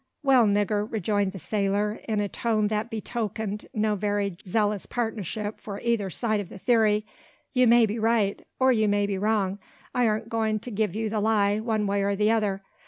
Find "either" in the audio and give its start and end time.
5.79-6.09